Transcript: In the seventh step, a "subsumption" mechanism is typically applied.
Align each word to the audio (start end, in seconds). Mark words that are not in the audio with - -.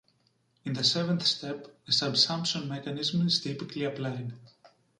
In 0.65 0.73
the 0.73 0.83
seventh 0.83 1.21
step, 1.27 1.67
a 1.87 1.91
"subsumption" 1.91 2.67
mechanism 2.67 3.27
is 3.27 3.39
typically 3.39 3.83
applied. 3.83 4.33